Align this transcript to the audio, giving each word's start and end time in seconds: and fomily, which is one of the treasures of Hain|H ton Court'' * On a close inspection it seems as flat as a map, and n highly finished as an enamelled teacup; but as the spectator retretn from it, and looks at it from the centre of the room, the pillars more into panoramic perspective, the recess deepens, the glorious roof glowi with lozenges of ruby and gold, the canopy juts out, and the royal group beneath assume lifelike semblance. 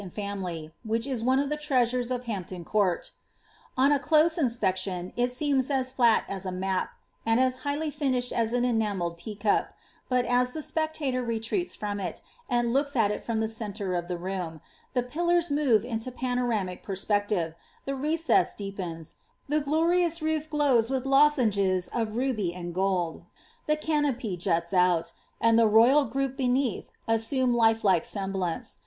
and 0.01 0.15
fomily, 0.15 0.71
which 0.83 1.05
is 1.05 1.21
one 1.23 1.37
of 1.37 1.47
the 1.51 1.55
treasures 1.55 2.09
of 2.09 2.23
Hain|H 2.23 2.47
ton 2.47 2.65
Court'' 2.65 3.11
* 3.45 3.77
On 3.77 3.91
a 3.91 3.99
close 3.99 4.35
inspection 4.35 5.13
it 5.15 5.31
seems 5.31 5.69
as 5.69 5.91
flat 5.91 6.23
as 6.27 6.43
a 6.43 6.51
map, 6.51 6.89
and 7.23 7.39
n 7.39 7.51
highly 7.51 7.91
finished 7.91 8.33
as 8.33 8.51
an 8.51 8.65
enamelled 8.65 9.19
teacup; 9.19 9.75
but 10.09 10.25
as 10.25 10.53
the 10.53 10.63
spectator 10.63 11.23
retretn 11.23 11.77
from 11.77 11.99
it, 11.99 12.23
and 12.49 12.73
looks 12.73 12.95
at 12.95 13.11
it 13.11 13.21
from 13.21 13.41
the 13.41 13.47
centre 13.47 13.93
of 13.93 14.07
the 14.07 14.17
room, 14.17 14.59
the 14.95 15.03
pillars 15.03 15.51
more 15.51 15.63
into 15.75 16.11
panoramic 16.11 16.81
perspective, 16.81 17.53
the 17.85 17.93
recess 17.93 18.55
deepens, 18.55 19.17
the 19.47 19.61
glorious 19.61 20.19
roof 20.19 20.49
glowi 20.49 20.89
with 20.89 21.05
lozenges 21.05 21.87
of 21.89 22.15
ruby 22.15 22.55
and 22.55 22.73
gold, 22.73 23.23
the 23.67 23.77
canopy 23.77 24.35
juts 24.35 24.73
out, 24.73 25.13
and 25.39 25.59
the 25.59 25.67
royal 25.67 26.05
group 26.05 26.35
beneath 26.35 26.89
assume 27.07 27.53
lifelike 27.53 28.03
semblance. 28.03 28.79